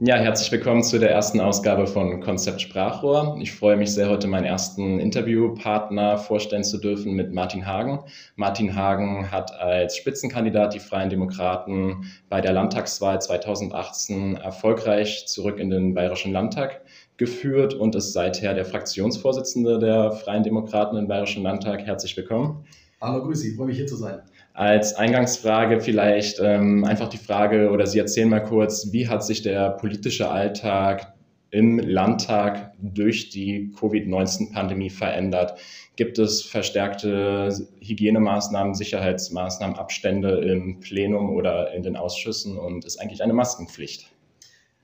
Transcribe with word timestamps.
Ja, 0.00 0.16
herzlich 0.16 0.50
willkommen 0.50 0.82
zu 0.82 0.98
der 0.98 1.12
ersten 1.12 1.40
Ausgabe 1.40 1.86
von 1.86 2.20
Konzept 2.20 2.60
Sprachrohr. 2.60 3.38
Ich 3.40 3.52
freue 3.52 3.76
mich 3.76 3.94
sehr, 3.94 4.10
heute 4.10 4.26
meinen 4.26 4.44
ersten 4.44 4.98
Interviewpartner 4.98 6.18
vorstellen 6.18 6.64
zu 6.64 6.78
dürfen 6.78 7.12
mit 7.12 7.32
Martin 7.32 7.64
Hagen. 7.64 8.00
Martin 8.34 8.74
Hagen 8.74 9.30
hat 9.30 9.52
als 9.52 9.96
Spitzenkandidat 9.96 10.74
die 10.74 10.80
Freien 10.80 11.10
Demokraten 11.10 12.06
bei 12.28 12.40
der 12.40 12.52
Landtagswahl 12.52 13.22
2018 13.22 14.36
erfolgreich 14.36 15.28
zurück 15.28 15.60
in 15.60 15.70
den 15.70 15.94
Bayerischen 15.94 16.32
Landtag 16.32 16.80
geführt 17.16 17.74
und 17.74 17.94
ist 17.94 18.12
seither 18.12 18.52
der 18.52 18.64
Fraktionsvorsitzende 18.64 19.78
der 19.78 20.10
Freien 20.10 20.42
Demokraten 20.42 20.96
im 20.96 21.06
Bayerischen 21.06 21.44
Landtag. 21.44 21.86
Herzlich 21.86 22.16
willkommen. 22.16 22.64
Hallo, 23.00 23.22
grüß 23.22 23.38
Sie, 23.38 23.54
freue 23.54 23.66
mich 23.68 23.76
hier 23.76 23.86
zu 23.86 23.96
sein. 23.96 24.22
Als 24.54 24.94
Eingangsfrage 24.94 25.80
vielleicht 25.80 26.38
ähm, 26.40 26.84
einfach 26.84 27.08
die 27.08 27.18
Frage 27.18 27.70
oder 27.72 27.88
Sie 27.88 27.98
erzählen 27.98 28.28
mal 28.28 28.38
kurz, 28.38 28.92
wie 28.92 29.08
hat 29.08 29.24
sich 29.24 29.42
der 29.42 29.70
politische 29.70 30.30
Alltag 30.30 31.12
im 31.50 31.80
Landtag 31.80 32.72
durch 32.80 33.30
die 33.30 33.72
Covid-19-Pandemie 33.76 34.90
verändert? 34.90 35.58
Gibt 35.96 36.20
es 36.20 36.42
verstärkte 36.42 37.48
Hygienemaßnahmen, 37.80 38.74
Sicherheitsmaßnahmen, 38.74 39.76
Abstände 39.76 40.38
im 40.38 40.78
Plenum 40.78 41.30
oder 41.30 41.72
in 41.72 41.82
den 41.82 41.96
Ausschüssen 41.96 42.56
und 42.56 42.84
ist 42.84 43.00
eigentlich 43.00 43.24
eine 43.24 43.32
Maskenpflicht? 43.32 44.13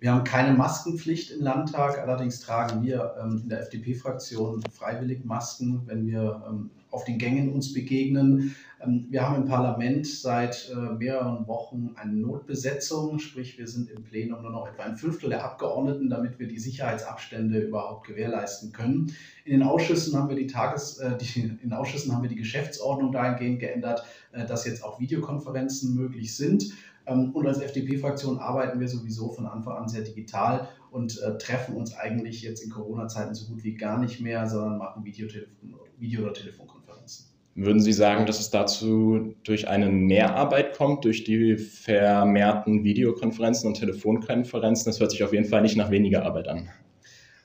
Wir 0.00 0.12
haben 0.12 0.24
keine 0.24 0.56
Maskenpflicht 0.56 1.30
im 1.30 1.42
Landtag, 1.42 1.98
allerdings 1.98 2.40
tragen 2.40 2.82
wir 2.82 3.16
ähm, 3.22 3.40
in 3.42 3.48
der 3.50 3.60
FDP-Fraktion 3.60 4.62
freiwillig 4.72 5.26
Masken, 5.26 5.82
wenn 5.84 6.06
wir 6.06 6.42
ähm, 6.48 6.70
auf 6.90 7.04
den 7.04 7.18
Gängen 7.18 7.52
uns 7.52 7.74
begegnen. 7.74 8.56
Ähm, 8.82 9.06
wir 9.10 9.28
haben 9.28 9.42
im 9.42 9.44
Parlament 9.44 10.06
seit 10.06 10.70
äh, 10.70 10.94
mehreren 10.94 11.46
Wochen 11.46 11.90
eine 11.96 12.14
Notbesetzung, 12.14 13.18
sprich 13.18 13.58
wir 13.58 13.68
sind 13.68 13.90
im 13.90 14.02
Plenum 14.02 14.40
nur 14.40 14.52
noch 14.52 14.66
etwa 14.68 14.84
ein 14.84 14.96
Fünftel 14.96 15.28
der 15.28 15.44
Abgeordneten, 15.44 16.08
damit 16.08 16.38
wir 16.38 16.48
die 16.48 16.58
Sicherheitsabstände 16.58 17.58
überhaupt 17.58 18.06
gewährleisten 18.06 18.72
können. 18.72 19.14
In 19.44 19.52
den 19.52 19.62
Ausschüssen 19.62 20.18
haben 20.18 20.30
wir 20.30 20.36
die 20.36 20.46
Tages, 20.46 20.96
äh, 20.96 21.18
die, 21.18 21.58
in 21.62 21.74
Ausschüssen 21.74 22.14
haben 22.14 22.22
wir 22.22 22.30
die 22.30 22.36
Geschäftsordnung 22.36 23.12
dahingehend 23.12 23.60
geändert, 23.60 24.04
äh, 24.32 24.46
dass 24.46 24.64
jetzt 24.64 24.82
auch 24.82 24.98
Videokonferenzen 24.98 25.94
möglich 25.94 26.34
sind. 26.34 26.72
Ähm, 27.06 27.32
und 27.32 27.46
als 27.46 27.60
FDP-Fraktion 27.60 28.38
arbeiten 28.38 28.80
wir 28.80 28.88
sowieso 28.88 29.30
von 29.30 29.46
Anfang 29.46 29.76
an 29.76 29.88
sehr 29.88 30.02
digital 30.02 30.68
und 30.90 31.20
äh, 31.22 31.38
treffen 31.38 31.76
uns 31.76 31.94
eigentlich 31.94 32.42
jetzt 32.42 32.62
in 32.62 32.70
Corona-Zeiten 32.70 33.34
so 33.34 33.46
gut 33.46 33.64
wie 33.64 33.74
gar 33.74 33.98
nicht 33.98 34.20
mehr, 34.20 34.48
sondern 34.48 34.78
machen 34.78 35.04
Video- 35.04 36.22
oder 36.22 36.32
Telefonkonferenzen. 36.32 37.26
Würden 37.56 37.80
Sie 37.80 37.92
sagen, 37.92 38.26
dass 38.26 38.40
es 38.40 38.50
dazu 38.50 39.34
durch 39.42 39.68
eine 39.68 39.88
Mehrarbeit 39.90 40.76
kommt, 40.76 41.04
durch 41.04 41.24
die 41.24 41.56
vermehrten 41.56 42.84
Videokonferenzen 42.84 43.68
und 43.68 43.74
Telefonkonferenzen? 43.74 44.86
Das 44.86 45.00
hört 45.00 45.10
sich 45.10 45.24
auf 45.24 45.32
jeden 45.32 45.46
Fall 45.46 45.62
nicht 45.62 45.76
nach 45.76 45.90
weniger 45.90 46.24
Arbeit 46.24 46.48
an. 46.48 46.70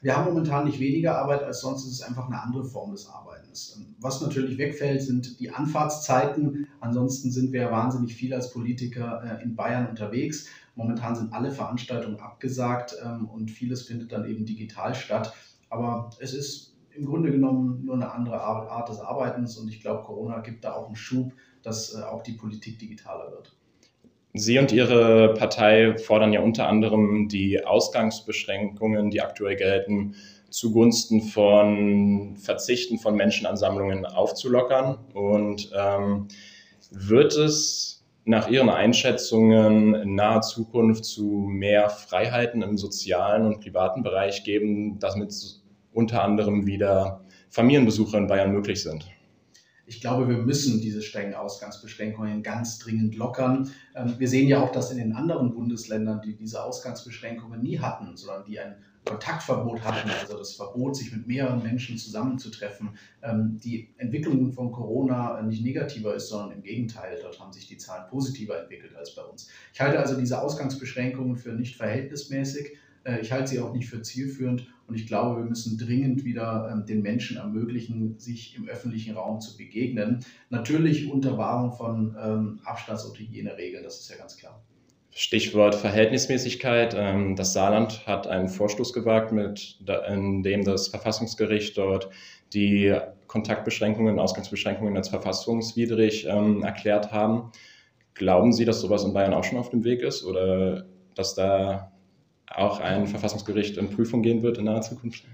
Wir 0.06 0.16
haben 0.16 0.26
momentan 0.26 0.66
nicht 0.66 0.80
weniger 0.80 1.18
Arbeit 1.18 1.42
als 1.42 1.62
sonst, 1.62 1.84
es 1.84 1.94
ist 1.94 2.02
einfach 2.04 2.28
eine 2.28 2.40
andere 2.40 2.64
Form 2.64 2.92
des 2.92 3.10
Arbeitens. 3.10 3.82
Was 4.00 4.22
natürlich 4.22 4.60
wegfällt, 4.60 5.02
sind 5.02 5.40
die 5.40 5.50
Anfahrtszeiten. 5.50 6.68
Ansonsten 6.80 7.32
sind 7.32 7.52
wir 7.52 7.62
ja 7.62 7.72
wahnsinnig 7.72 8.14
viel 8.14 8.32
als 8.32 8.52
Politiker 8.52 9.24
äh, 9.24 9.44
in 9.44 9.56
Bayern 9.56 9.88
unterwegs. 9.88 10.46
Momentan 10.76 11.16
sind 11.16 11.34
alle 11.34 11.50
Veranstaltungen 11.50 12.20
abgesagt 12.20 12.96
ähm, 13.04 13.28
und 13.28 13.50
vieles 13.50 13.82
findet 13.82 14.12
dann 14.12 14.26
eben 14.26 14.46
digital 14.46 14.94
statt. 14.94 15.34
Aber 15.72 16.12
es 16.20 16.36
ist 16.36 16.76
im 16.92 17.08
Grunde 17.08 17.32
genommen 17.32 17.84
nur 17.84 17.96
eine 17.96 18.12
andere 18.12 18.40
Art 18.40 18.88
des 18.88 19.00
Arbeitens 19.00 19.58
und 19.58 19.70
ich 19.70 19.82
glaube, 19.82 20.04
Corona 20.04 20.42
gibt 20.42 20.66
da 20.66 20.74
auch 20.74 20.86
einen 20.86 20.96
Schub, 20.96 21.34
dass 21.64 21.96
äh, 21.96 22.04
auch 22.04 22.22
die 22.22 22.34
Politik 22.34 22.78
digitaler 22.78 23.32
wird. 23.32 23.58
Sie 24.38 24.60
und 24.60 24.74
Ihre 24.74 25.34
Partei 25.34 25.98
fordern 25.98 26.34
ja 26.34 26.42
unter 26.42 26.68
anderem 26.68 27.30
die 27.30 27.64
Ausgangsbeschränkungen, 27.64 29.10
die 29.10 29.22
aktuell 29.22 29.56
gelten, 29.56 30.16
zugunsten 30.50 31.22
von 31.22 32.36
Verzichten 32.36 33.00
von 33.00 33.16
Menschenansammlungen 33.16 34.06
aufzulockern. 34.06 34.98
Und 35.14 35.72
ähm, 35.74 36.28
wird 36.92 37.34
es 37.38 38.06
nach 38.26 38.50
Ihren 38.50 38.70
Einschätzungen 38.70 39.96
in 39.96 40.16
naher 40.16 40.42
Zukunft 40.42 41.06
zu 41.06 41.48
mehr 41.48 41.90
Freiheiten 41.90 42.62
im 42.62 42.78
sozialen 42.78 43.46
und 43.46 43.62
privaten 43.62 44.04
Bereich 44.04 44.44
geben, 44.44 45.00
damit 45.00 45.34
unter 45.94 46.24
anderem 46.26 46.66
wieder 46.66 47.22
Familienbesuche 47.52 48.18
in 48.18 48.28
Bayern 48.28 48.52
möglich 48.52 48.84
sind? 48.84 49.15
Ich 49.88 50.02
glaube, 50.02 50.28
wir 50.28 50.38
müssen 50.38 50.82
diese 50.82 51.02
strengen 51.02 51.36
Ausgangsbeschränkungen 51.36 52.42
ganz 52.42 52.80
dringend 52.80 53.16
lockern. 53.16 53.72
Ähm, 53.96 54.16
wir 54.18 54.28
sehen 54.28 54.48
ja 54.48 54.62
auch, 54.62 54.72
dass 54.72 54.92
in 54.92 54.98
den 54.98 55.14
anderen 55.14 55.54
Bundesländern, 55.54 56.22
die 56.22 56.36
diese 56.36 56.64
Ausgangsbeschränkungen 56.64 57.62
nie 57.62 57.80
hatten, 57.80 58.18
sondern 58.18 58.46
die 58.46 58.60
ein 58.60 58.76
Kontaktverbot 59.06 59.84
hatten, 59.84 60.10
also 60.10 60.38
das 60.38 60.54
Verbot, 60.54 60.96
sich 60.96 61.12
mit 61.14 61.28
mehreren 61.28 61.62
Menschen 61.62 61.98
zusammenzutreffen, 61.98 62.98
ähm, 63.22 63.60
die 63.64 63.94
Entwicklung 63.98 64.52
von 64.52 64.72
Corona 64.72 65.42
nicht 65.44 65.64
negativer 65.64 66.16
ist, 66.16 66.30
sondern 66.30 66.58
im 66.58 66.64
Gegenteil, 66.64 67.20
dort 67.22 67.40
haben 67.40 67.54
sich 67.54 67.68
die 67.68 67.78
Zahlen 67.78 68.10
positiver 68.10 68.60
entwickelt 68.60 68.96
als 68.96 69.14
bei 69.14 69.22
uns. 69.22 69.48
Ich 69.74 69.80
halte 69.80 70.00
also 70.00 70.20
diese 70.20 70.42
Ausgangsbeschränkungen 70.42 71.36
für 71.36 71.54
nicht 71.54 71.76
verhältnismäßig. 71.76 72.78
Äh, 73.06 73.22
ich 73.22 73.32
halte 73.32 73.48
sie 73.48 73.60
auch 73.60 73.74
nicht 73.74 73.88
für 73.88 74.02
zielführend 74.02 74.68
und 74.88 74.96
ich 74.96 75.08
glaube, 75.08 75.42
wir 75.42 75.46
müssen 75.46 75.78
dringend 75.78 76.26
wieder 76.26 76.70
ähm, 76.72 76.86
den 76.86 77.02
Menschen 77.02 77.38
ermöglichen, 77.38 78.20
sich 78.20 78.56
im 78.58 78.68
öffentlichen 78.68 79.16
Raum 79.16 79.40
zu 79.40 79.56
begegnen. 79.56 80.26
Natürlich 80.50 81.10
unter 81.10 81.38
Wahrung 81.38 81.72
von 81.72 82.16
ähm, 82.22 82.60
Abstands- 82.66 83.06
und 83.06 83.18
Hygieneregeln, 83.18 83.84
das 83.84 84.00
ist 84.00 84.10
ja 84.10 84.18
ganz 84.18 84.36
klar. 84.36 84.62
Stichwort 85.12 85.76
Verhältnismäßigkeit. 85.76 86.94
Ähm, 86.98 87.36
das 87.36 87.54
Saarland 87.54 88.06
hat 88.06 88.28
einen 88.28 88.50
Vorstoß 88.50 88.92
gewagt, 88.92 89.32
mit, 89.32 89.80
in 90.10 90.44
dem 90.44 90.66
das 90.66 90.90
Verfassungsgericht 90.90 91.78
dort 91.78 92.10
die 92.54 92.96
Kontaktbeschränkungen, 93.28 94.20
Ausgangsbeschränkungen 94.20 94.96
als 94.96 95.10
verfassungswidrig 95.10 96.26
erklärt 96.26 97.12
haben. 97.12 97.52
Glauben 98.14 98.54
Sie, 98.54 98.66
dass 98.66 98.82
sowas 98.82 99.04
in 99.04 99.14
Bayern 99.14 99.34
auch 99.34 99.44
schon 99.44 99.58
auf 99.58 99.72
dem 99.72 99.84
Weg 99.84 100.02
ist 100.02 100.24
oder 100.24 100.86
dass 101.16 101.34
da 101.34 101.95
auch 102.54 102.80
ein 102.80 103.08
Verfassungsgericht 103.08 103.78
in 103.78 103.90
Prüfung 103.90 104.22
gehen 104.22 104.44
wird 104.44 104.58
in 104.58 104.66
naher 104.66 104.82
Zukunft? 104.82 105.26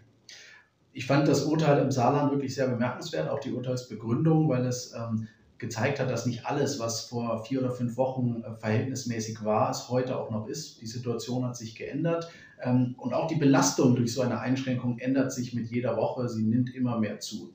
Ich 0.93 1.05
fand 1.05 1.27
das 1.27 1.43
Urteil 1.45 1.81
im 1.81 1.91
Saarland 1.91 2.31
wirklich 2.31 2.53
sehr 2.53 2.67
bemerkenswert, 2.67 3.29
auch 3.29 3.39
die 3.39 3.53
Urteilsbegründung, 3.53 4.49
weil 4.49 4.65
es 4.65 4.93
ähm, 4.93 5.27
gezeigt 5.57 5.99
hat, 5.99 6.09
dass 6.09 6.25
nicht 6.25 6.45
alles, 6.45 6.79
was 6.79 7.01
vor 7.01 7.45
vier 7.45 7.59
oder 7.59 7.71
fünf 7.71 7.95
Wochen 7.95 8.43
äh, 8.43 8.55
verhältnismäßig 8.55 9.45
war, 9.45 9.71
es 9.71 9.87
heute 9.89 10.17
auch 10.17 10.31
noch 10.31 10.47
ist. 10.47 10.81
Die 10.81 10.87
Situation 10.87 11.45
hat 11.45 11.55
sich 11.55 11.75
geändert 11.75 12.29
ähm, 12.61 12.95
und 12.97 13.13
auch 13.13 13.27
die 13.27 13.35
Belastung 13.35 13.95
durch 13.95 14.13
so 14.13 14.21
eine 14.21 14.39
Einschränkung 14.39 14.99
ändert 14.99 15.31
sich 15.31 15.53
mit 15.53 15.71
jeder 15.71 15.95
Woche. 15.95 16.27
Sie 16.27 16.43
nimmt 16.43 16.73
immer 16.75 16.99
mehr 16.99 17.19
zu. 17.19 17.53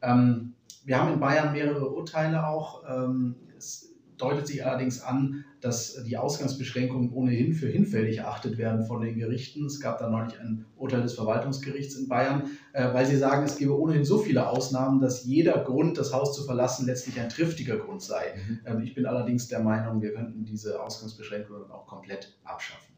Ähm, 0.00 0.54
wir 0.84 0.98
haben 0.98 1.12
in 1.12 1.20
Bayern 1.20 1.52
mehrere 1.52 1.90
Urteile 1.90 2.46
auch. 2.48 2.82
Ähm, 2.88 3.36
es 3.56 3.91
deutet 4.18 4.46
sich 4.46 4.64
allerdings 4.64 5.02
an, 5.02 5.44
dass 5.60 6.02
die 6.04 6.16
Ausgangsbeschränkungen 6.16 7.12
ohnehin 7.12 7.54
für 7.54 7.68
hinfällig 7.68 8.18
erachtet 8.18 8.58
werden 8.58 8.84
von 8.84 9.00
den 9.00 9.16
Gerichten. 9.18 9.64
Es 9.66 9.80
gab 9.80 9.98
da 9.98 10.08
neulich 10.08 10.38
ein 10.40 10.64
Urteil 10.76 11.02
des 11.02 11.14
Verwaltungsgerichts 11.14 11.94
in 11.96 12.08
Bayern, 12.08 12.50
äh, 12.72 12.92
weil 12.92 13.06
sie 13.06 13.16
sagen, 13.16 13.44
es 13.44 13.56
gebe 13.56 13.78
ohnehin 13.78 14.04
so 14.04 14.18
viele 14.18 14.48
Ausnahmen, 14.48 15.00
dass 15.00 15.24
jeder 15.24 15.58
Grund, 15.64 15.98
das 15.98 16.12
Haus 16.12 16.34
zu 16.34 16.44
verlassen, 16.44 16.86
letztlich 16.86 17.20
ein 17.20 17.28
triftiger 17.28 17.76
Grund 17.76 18.02
sei. 18.02 18.34
Mhm. 18.36 18.60
Ähm, 18.66 18.82
ich 18.82 18.94
bin 18.94 19.06
allerdings 19.06 19.48
der 19.48 19.60
Meinung, 19.60 20.02
wir 20.02 20.12
könnten 20.12 20.44
diese 20.44 20.82
Ausgangsbeschränkungen 20.82 21.70
auch 21.70 21.86
komplett 21.86 22.36
abschaffen. 22.44 22.92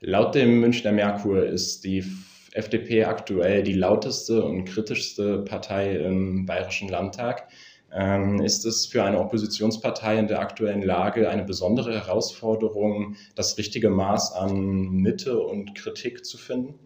Laut 0.00 0.34
dem 0.34 0.58
Münchner 0.58 0.90
Merkur 0.90 1.46
ist 1.46 1.84
die 1.84 2.04
FDP 2.52 3.04
aktuell 3.04 3.62
die 3.62 3.72
lauteste 3.72 4.44
und 4.44 4.64
kritischste 4.64 5.38
Partei 5.38 5.96
im 5.96 6.44
Bayerischen 6.44 6.88
Landtag. 6.88 7.48
Ähm, 7.94 8.40
ist 8.40 8.64
es 8.64 8.86
für 8.86 9.04
eine 9.04 9.18
Oppositionspartei 9.18 10.18
in 10.18 10.26
der 10.26 10.40
aktuellen 10.40 10.82
Lage 10.82 11.28
eine 11.28 11.44
besondere 11.44 11.92
Herausforderung, 11.92 13.16
das 13.34 13.58
richtige 13.58 13.90
Maß 13.90 14.32
an 14.32 14.90
Mitte 14.90 15.38
und 15.38 15.74
Kritik 15.74 16.24
zu 16.24 16.38
finden? 16.38 16.78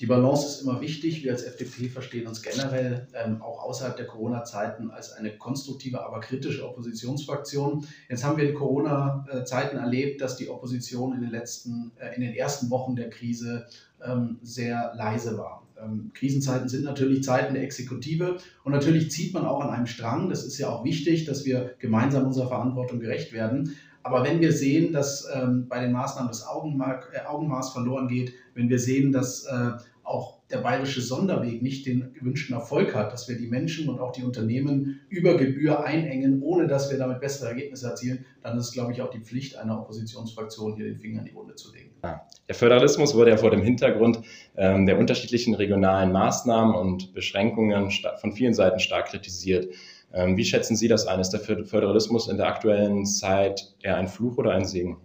Die 0.00 0.06
Balance 0.06 0.46
ist 0.46 0.62
immer 0.62 0.80
wichtig. 0.80 1.24
Wir 1.24 1.32
als 1.32 1.42
FDP 1.42 1.88
verstehen 1.88 2.28
uns 2.28 2.42
generell 2.42 3.08
ähm, 3.14 3.42
auch 3.42 3.64
außerhalb 3.64 3.96
der 3.96 4.06
Corona-Zeiten 4.06 4.92
als 4.92 5.12
eine 5.12 5.36
konstruktive, 5.36 6.04
aber 6.04 6.20
kritische 6.20 6.66
Oppositionsfraktion. 6.66 7.84
Jetzt 8.08 8.22
haben 8.22 8.36
wir 8.36 8.48
in 8.48 8.54
Corona-Zeiten 8.54 9.76
erlebt, 9.76 10.20
dass 10.20 10.36
die 10.36 10.48
Opposition 10.48 11.14
in 11.14 11.22
den 11.22 11.30
letzten, 11.30 11.90
äh, 11.96 12.14
in 12.14 12.20
den 12.20 12.32
ersten 12.32 12.70
Wochen 12.70 12.94
der 12.94 13.10
Krise 13.10 13.66
ähm, 14.00 14.38
sehr 14.42 14.92
leise 14.94 15.36
war. 15.36 15.67
Ähm, 15.82 16.10
Krisenzeiten 16.14 16.68
sind 16.68 16.84
natürlich 16.84 17.22
Zeiten 17.22 17.54
der 17.54 17.62
Exekutive 17.62 18.38
und 18.64 18.72
natürlich 18.72 19.10
zieht 19.10 19.34
man 19.34 19.46
auch 19.46 19.60
an 19.60 19.70
einem 19.70 19.86
Strang. 19.86 20.28
Das 20.28 20.44
ist 20.44 20.58
ja 20.58 20.68
auch 20.68 20.84
wichtig, 20.84 21.24
dass 21.24 21.44
wir 21.44 21.74
gemeinsam 21.78 22.26
unserer 22.26 22.48
Verantwortung 22.48 23.00
gerecht 23.00 23.32
werden. 23.32 23.76
Aber 24.02 24.24
wenn 24.24 24.40
wir 24.40 24.52
sehen, 24.52 24.92
dass 24.92 25.28
ähm, 25.34 25.66
bei 25.68 25.80
den 25.80 25.92
Maßnahmen 25.92 26.28
das 26.30 26.42
äh, 26.42 27.26
Augenmaß 27.26 27.72
verloren 27.72 28.08
geht, 28.08 28.32
wenn 28.54 28.68
wir 28.68 28.78
sehen, 28.78 29.12
dass 29.12 29.44
äh, 29.44 29.72
auch 30.08 30.38
der 30.50 30.58
bayerische 30.58 31.02
Sonderweg 31.02 31.62
nicht 31.62 31.86
den 31.86 32.14
gewünschten 32.14 32.54
Erfolg 32.54 32.94
hat, 32.94 33.12
dass 33.12 33.28
wir 33.28 33.36
die 33.36 33.46
Menschen 33.46 33.88
und 33.88 34.00
auch 34.00 34.12
die 34.12 34.22
Unternehmen 34.22 35.00
über 35.10 35.36
Gebühr 35.36 35.84
einengen, 35.84 36.42
ohne 36.42 36.66
dass 36.66 36.90
wir 36.90 36.98
damit 36.98 37.20
bessere 37.20 37.50
Ergebnisse 37.50 37.88
erzielen, 37.88 38.24
dann 38.42 38.56
ist 38.56 38.68
es, 38.68 38.72
glaube 38.72 38.92
ich, 38.92 39.02
auch 39.02 39.10
die 39.10 39.20
Pflicht 39.20 39.56
einer 39.56 39.78
Oppositionsfraktion, 39.78 40.74
hier 40.74 40.86
den 40.86 40.98
Finger 40.98 41.20
in 41.20 41.26
die 41.26 41.34
Wunde 41.34 41.54
zu 41.54 41.72
legen. 41.72 41.90
Der 42.02 42.54
Föderalismus 42.54 43.14
wurde 43.14 43.30
ja 43.30 43.36
vor 43.36 43.50
dem 43.50 43.62
Hintergrund 43.62 44.20
ähm, 44.56 44.86
der 44.86 44.98
unterschiedlichen 44.98 45.54
regionalen 45.54 46.12
Maßnahmen 46.12 46.74
und 46.74 47.12
Beschränkungen 47.12 47.90
von 48.20 48.32
vielen 48.32 48.54
Seiten 48.54 48.78
stark 48.78 49.08
kritisiert. 49.08 49.74
Ähm, 50.14 50.38
wie 50.38 50.44
schätzen 50.44 50.76
Sie 50.76 50.88
das 50.88 51.06
ein? 51.06 51.20
Ist 51.20 51.30
der 51.30 51.40
Föderalismus 51.40 52.28
in 52.28 52.38
der 52.38 52.46
aktuellen 52.46 53.04
Zeit 53.04 53.74
eher 53.82 53.96
ein 53.96 54.08
Fluch 54.08 54.38
oder 54.38 54.52
ein 54.52 54.64
Segen? 54.64 54.96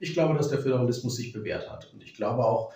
Ich 0.00 0.12
glaube, 0.14 0.34
dass 0.34 0.48
der 0.48 0.58
Föderalismus 0.58 1.16
sich 1.16 1.32
bewährt 1.32 1.70
hat. 1.70 1.92
Und 1.92 2.02
ich 2.02 2.14
glaube 2.14 2.44
auch, 2.44 2.72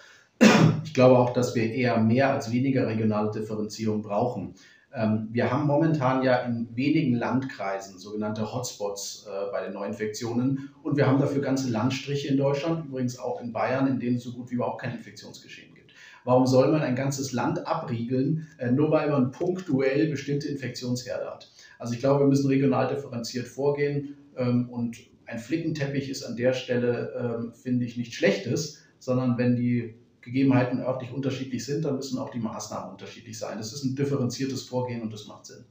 ich 0.85 0.95
glaube 0.95 1.19
auch, 1.19 1.33
dass 1.33 1.55
wir 1.55 1.73
eher 1.73 1.99
mehr 1.99 2.33
als 2.33 2.53
weniger 2.53 2.87
regionale 2.87 3.31
Differenzierung 3.31 4.03
brauchen. 4.03 4.55
Ähm, 4.95 5.29
wir 5.31 5.51
haben 5.51 5.67
momentan 5.67 6.23
ja 6.23 6.37
in 6.43 6.69
wenigen 6.77 7.15
Landkreisen 7.15 7.99
sogenannte 7.99 8.53
Hotspots 8.53 9.27
äh, 9.27 9.51
bei 9.51 9.65
den 9.65 9.73
Neuinfektionen 9.73 10.71
und 10.83 10.97
wir 10.97 11.07
haben 11.07 11.19
dafür 11.19 11.41
ganze 11.41 11.71
Landstriche 11.71 12.29
in 12.29 12.37
Deutschland, 12.37 12.87
übrigens 12.87 13.19
auch 13.19 13.41
in 13.41 13.53
Bayern, 13.53 13.87
in 13.87 13.99
denen 13.99 14.17
es 14.17 14.25
so 14.25 14.33
gut 14.33 14.51
wie 14.51 14.57
überhaupt 14.57 14.83
kein 14.83 14.93
Infektionsgeschehen 14.93 15.75
gibt. 15.75 15.93
Warum 16.25 16.47
soll 16.47 16.71
man 16.71 16.83
ein 16.83 16.95
ganzes 16.95 17.33
Land 17.33 17.67
abriegeln, 17.67 18.49
äh, 18.59 18.71
nur 18.71 18.91
weil 18.91 19.09
man 19.09 19.31
punktuell 19.31 20.09
bestimmte 20.11 20.49
Infektionsherde 20.49 21.25
hat? 21.25 21.51
Also 21.79 21.95
ich 21.95 22.01
glaube, 22.01 22.21
wir 22.21 22.27
müssen 22.27 22.49
regional 22.49 22.89
differenziert 22.89 23.49
vorgehen 23.49 24.17
ähm, 24.37 24.69
und 24.69 24.99
ein 25.25 25.39
Flickenteppich 25.39 26.11
ist 26.11 26.23
an 26.23 26.37
der 26.37 26.53
Stelle, 26.53 27.13
ähm, 27.19 27.53
finde 27.55 27.87
ich, 27.87 27.97
nichts 27.97 28.15
Schlechtes, 28.15 28.83
sondern 28.99 29.39
wenn 29.39 29.57
die 29.57 30.02
Gegebenheiten 30.23 30.81
örtlich 30.81 31.13
unterschiedlich 31.13 31.65
sind, 31.65 31.85
dann 31.85 31.97
müssen 31.97 32.19
auch 32.19 32.31
die 32.31 32.39
Maßnahmen 32.39 32.93
unterschiedlich 32.93 33.39
sein. 33.39 33.59
Das 33.59 33.73
ist 33.73 33.85
ein 33.85 33.97
differenziertes 33.97 34.63
Vorgehen 34.63 35.03
und 35.03 35.13
das 35.13 35.27
macht 35.27 35.47
Sinn. 35.47 35.65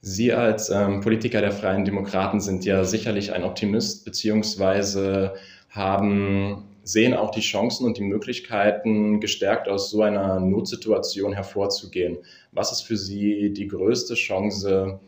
Sie 0.00 0.32
als 0.32 0.68
ähm, 0.68 1.00
Politiker 1.00 1.40
der 1.40 1.52
Freien 1.52 1.84
Demokraten 1.84 2.40
sind 2.40 2.64
ja 2.64 2.82
sicherlich 2.82 3.32
ein 3.32 3.44
Optimist, 3.44 4.04
beziehungsweise 4.04 5.34
haben, 5.70 6.64
sehen 6.82 7.14
auch 7.14 7.30
die 7.30 7.40
Chancen 7.40 7.86
und 7.86 7.98
die 7.98 8.02
Möglichkeiten, 8.02 9.20
gestärkt 9.20 9.68
aus 9.68 9.90
so 9.90 10.02
einer 10.02 10.40
Notsituation 10.40 11.32
hervorzugehen. 11.32 12.18
Was 12.50 12.72
ist 12.72 12.82
für 12.82 12.96
Sie 12.96 13.52
die 13.52 13.68
größte 13.68 14.14
Chance, 14.14 14.98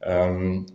ähm, 0.00 0.66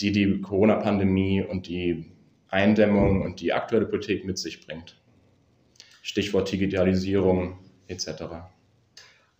die 0.00 0.12
die 0.12 0.40
Corona-Pandemie 0.40 1.42
und 1.42 1.68
die 1.68 2.06
Eindämmung 2.48 3.20
und 3.20 3.42
die 3.42 3.52
aktuelle 3.52 3.84
Politik 3.84 4.24
mit 4.24 4.38
sich 4.38 4.66
bringt? 4.66 4.96
Stichwort 6.06 6.52
Digitalisierung 6.52 7.58
etc. 7.88 8.22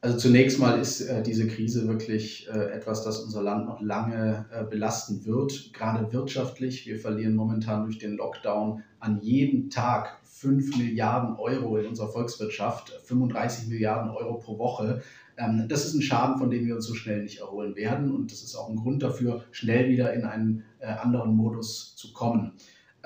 Also 0.01 0.19
zunächst 0.19 0.59
mal 0.59 0.81
ist 0.81 1.01
äh, 1.01 1.23
diese 1.23 1.47
Krise 1.47 1.87
wirklich 1.87 2.49
äh, 2.49 2.73
etwas, 2.73 3.05
das 3.05 3.21
unser 3.21 3.41
Land 3.41 3.67
noch 3.67 3.81
lange 3.81 4.47
äh, 4.53 4.65
belasten 4.65 5.25
wird, 5.25 5.73
gerade 5.73 6.13
wirtschaftlich. 6.13 6.85
Wir 6.85 6.99
verlieren 6.99 7.37
momentan 7.37 7.85
durch 7.85 7.99
den 7.99 8.17
Lockdown 8.17 8.83
an 8.99 9.21
jedem 9.23 9.71
Tag 9.71 10.19
5 10.25 10.77
Milliarden 10.77 11.37
Euro 11.37 11.77
in 11.77 11.87
unserer 11.87 12.09
Volkswirtschaft, 12.09 12.91
35 13.05 13.69
Milliarden 13.69 14.11
Euro 14.11 14.39
pro 14.39 14.59
Woche. 14.59 15.03
Ähm, 15.39 15.67
das 15.69 15.87
ist 15.87 15.95
ein 15.95 16.03
Schaden, 16.03 16.37
von 16.37 16.51
dem 16.51 16.67
wir 16.67 16.75
uns 16.75 16.87
so 16.87 16.95
schnell 16.95 17.23
nicht 17.23 17.39
erholen 17.39 17.77
werden. 17.77 18.12
Und 18.12 18.33
das 18.33 18.43
ist 18.43 18.57
auch 18.57 18.69
ein 18.69 18.77
Grund 18.77 19.05
dafür, 19.05 19.45
schnell 19.53 19.89
wieder 19.89 20.12
in 20.15 20.25
einen 20.25 20.65
äh, 20.81 20.87
anderen 20.87 21.37
Modus 21.37 21.95
zu 21.95 22.12
kommen. 22.12 22.55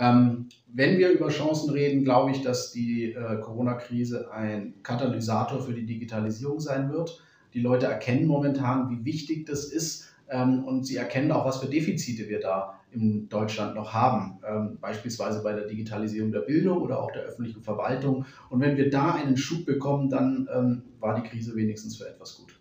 Ähm, 0.01 0.49
wenn 0.67 0.99
wir 0.99 1.11
über 1.11 1.29
Chancen 1.29 1.71
reden, 1.71 2.05
glaube 2.05 2.31
ich, 2.31 2.41
dass 2.43 2.73
die 2.73 3.13
äh, 3.13 3.37
Corona-Krise 3.37 4.33
ein 4.33 4.75
Katalysator 4.83 5.61
für 5.61 5.75
die 5.75 5.85
Digitalisierung 5.85 6.59
sein 6.59 6.91
wird. 6.91 7.23
Die 7.53 7.61
Leute 7.61 7.87
erkennen 7.87 8.27
momentan, 8.27 8.89
wie 8.89 9.05
wichtig 9.05 9.45
das 9.47 9.67
ist 9.67 10.09
ähm, 10.31 10.65
und 10.65 10.87
sie 10.87 10.97
erkennen 10.97 11.31
auch, 11.33 11.45
was 11.45 11.59
für 11.59 11.69
Defizite 11.69 12.29
wir 12.31 12.41
da 12.41 12.81
in 12.93 13.29
Deutschland 13.29 13.75
noch 13.75 13.93
haben, 13.93 14.39
ähm, 14.49 14.79
beispielsweise 14.81 15.43
bei 15.43 15.53
der 15.53 15.67
Digitalisierung 15.67 16.33
der 16.33 16.41
Bildung 16.41 16.79
oder 16.79 17.01
auch 17.01 17.13
der 17.13 17.23
öffentlichen 17.23 17.63
Verwaltung. 17.63 18.25
Und 18.49 18.61
wenn 18.61 18.77
wir 18.77 18.91
da 18.91 19.15
einen 19.15 19.37
Schub 19.37 19.67
bekommen, 19.67 20.09
dann 20.09 20.49
ähm, 20.53 20.83
war 20.99 21.21
die 21.21 21.29
Krise 21.29 21.55
wenigstens 21.55 21.99
für 21.99 22.09
etwas 22.09 22.37
gut. 22.37 22.59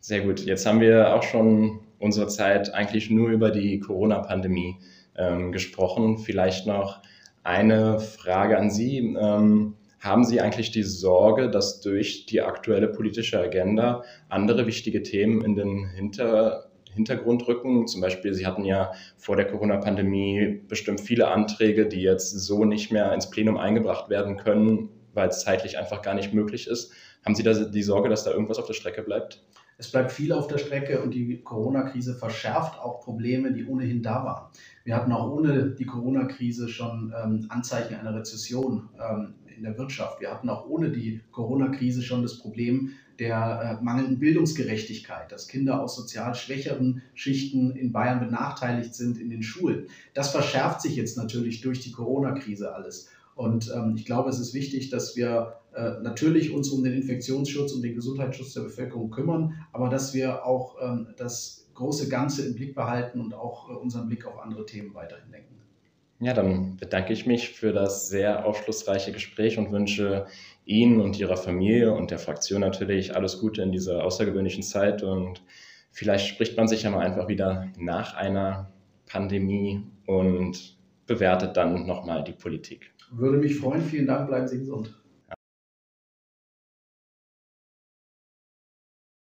Sehr 0.00 0.20
gut. 0.24 0.40
Jetzt 0.40 0.64
haben 0.64 0.80
wir 0.80 1.14
auch 1.14 1.22
schon 1.22 1.80
unsere 1.98 2.28
Zeit 2.28 2.72
eigentlich 2.72 3.10
nur 3.10 3.30
über 3.30 3.50
die 3.50 3.80
Corona-Pandemie 3.80 4.76
ähm, 5.16 5.52
gesprochen. 5.52 6.18
Vielleicht 6.18 6.66
noch 6.66 7.02
eine 7.42 8.00
Frage 8.00 8.58
an 8.58 8.70
Sie. 8.70 8.98
Ähm, 8.98 9.74
haben 10.00 10.24
Sie 10.24 10.40
eigentlich 10.40 10.72
die 10.72 10.82
Sorge, 10.82 11.48
dass 11.50 11.80
durch 11.80 12.26
die 12.26 12.42
aktuelle 12.42 12.88
politische 12.88 13.38
Agenda 13.38 14.02
andere 14.28 14.66
wichtige 14.66 15.02
Themen 15.02 15.42
in 15.44 15.54
den 15.54 15.88
Hinter 15.88 16.72
Hintergrund 16.94 17.46
rücken. 17.48 17.86
Zum 17.86 18.00
Beispiel, 18.00 18.34
Sie 18.34 18.46
hatten 18.46 18.64
ja 18.64 18.92
vor 19.16 19.36
der 19.36 19.46
Corona-Pandemie 19.46 20.60
bestimmt 20.68 21.00
viele 21.00 21.28
Anträge, 21.28 21.86
die 21.86 22.02
jetzt 22.02 22.30
so 22.30 22.64
nicht 22.64 22.92
mehr 22.92 23.12
ins 23.12 23.30
Plenum 23.30 23.56
eingebracht 23.56 24.10
werden 24.10 24.36
können, 24.36 24.90
weil 25.14 25.28
es 25.28 25.40
zeitlich 25.40 25.78
einfach 25.78 26.02
gar 26.02 26.14
nicht 26.14 26.34
möglich 26.34 26.66
ist. 26.66 26.92
Haben 27.24 27.34
Sie 27.34 27.42
da 27.42 27.52
die 27.52 27.82
Sorge, 27.82 28.08
dass 28.08 28.24
da 28.24 28.32
irgendwas 28.32 28.58
auf 28.58 28.66
der 28.66 28.74
Strecke 28.74 29.02
bleibt? 29.02 29.42
Es 29.82 29.90
bleibt 29.90 30.12
viel 30.12 30.32
auf 30.32 30.46
der 30.46 30.58
Strecke 30.58 31.02
und 31.02 31.12
die 31.12 31.42
Corona-Krise 31.42 32.14
verschärft 32.14 32.78
auch 32.78 33.00
Probleme, 33.00 33.52
die 33.52 33.66
ohnehin 33.66 34.00
da 34.00 34.24
waren. 34.24 34.46
Wir 34.84 34.94
hatten 34.94 35.10
auch 35.10 35.28
ohne 35.28 35.70
die 35.70 35.86
Corona-Krise 35.86 36.68
schon 36.68 37.12
ähm, 37.20 37.46
Anzeichen 37.48 37.96
einer 37.96 38.14
Rezession 38.14 38.90
ähm, 38.96 39.34
in 39.56 39.64
der 39.64 39.76
Wirtschaft. 39.76 40.20
Wir 40.20 40.30
hatten 40.30 40.48
auch 40.50 40.68
ohne 40.68 40.90
die 40.90 41.20
Corona-Krise 41.32 42.00
schon 42.02 42.22
das 42.22 42.38
Problem 42.38 42.90
der 43.18 43.78
äh, 43.80 43.84
mangelnden 43.84 44.20
Bildungsgerechtigkeit, 44.20 45.32
dass 45.32 45.48
Kinder 45.48 45.82
aus 45.82 45.96
sozial 45.96 46.36
schwächeren 46.36 47.02
Schichten 47.14 47.72
in 47.72 47.90
Bayern 47.90 48.20
benachteiligt 48.20 48.94
sind 48.94 49.18
in 49.18 49.30
den 49.30 49.42
Schulen. 49.42 49.88
Das 50.14 50.30
verschärft 50.30 50.80
sich 50.80 50.94
jetzt 50.94 51.16
natürlich 51.16 51.60
durch 51.60 51.80
die 51.80 51.90
Corona-Krise 51.90 52.72
alles. 52.72 53.08
Und 53.34 53.68
ähm, 53.74 53.94
ich 53.96 54.04
glaube, 54.04 54.30
es 54.30 54.38
ist 54.38 54.54
wichtig, 54.54 54.90
dass 54.90 55.16
wir 55.16 55.56
äh, 55.74 56.02
natürlich 56.02 56.52
uns 56.52 56.68
um 56.70 56.84
den 56.84 56.92
Infektionsschutz 56.94 57.72
und 57.72 57.82
den 57.82 57.94
Gesundheitsschutz 57.94 58.54
der 58.54 58.62
Bevölkerung 58.62 59.10
kümmern, 59.10 59.54
aber 59.72 59.88
dass 59.88 60.14
wir 60.14 60.44
auch 60.44 60.76
ähm, 60.82 61.08
das 61.16 61.68
große 61.74 62.08
Ganze 62.08 62.46
im 62.46 62.54
Blick 62.54 62.74
behalten 62.74 63.20
und 63.20 63.34
auch 63.34 63.70
äh, 63.70 63.72
unseren 63.72 64.06
Blick 64.08 64.26
auf 64.26 64.38
andere 64.38 64.66
Themen 64.66 64.94
weiterhin 64.94 65.30
lenken. 65.30 65.56
Ja, 66.20 66.34
dann 66.34 66.76
bedanke 66.76 67.12
ich 67.12 67.26
mich 67.26 67.48
für 67.50 67.72
das 67.72 68.08
sehr 68.08 68.46
aufschlussreiche 68.46 69.10
Gespräch 69.12 69.58
und 69.58 69.72
wünsche 69.72 70.26
Ihnen 70.64 71.00
und 71.00 71.18
Ihrer 71.18 71.36
Familie 71.36 71.92
und 71.92 72.12
der 72.12 72.20
Fraktion 72.20 72.60
natürlich 72.60 73.16
alles 73.16 73.40
Gute 73.40 73.62
in 73.62 73.72
dieser 73.72 74.04
außergewöhnlichen 74.04 74.62
Zeit 74.62 75.02
und 75.02 75.42
vielleicht 75.90 76.28
spricht 76.28 76.56
man 76.56 76.68
sich 76.68 76.84
ja 76.84 76.90
mal 76.90 77.04
einfach 77.04 77.26
wieder 77.26 77.68
nach 77.76 78.14
einer 78.14 78.70
Pandemie 79.06 79.82
und 80.06 80.76
bewertet 81.06 81.56
dann 81.56 81.86
nochmal 81.86 82.22
die 82.22 82.32
Politik. 82.32 82.92
Würde 83.10 83.38
mich 83.38 83.56
freuen. 83.56 83.82
Vielen 83.82 84.06
Dank. 84.06 84.28
Bleiben 84.28 84.46
Sie 84.46 84.58
gesund. 84.58 85.01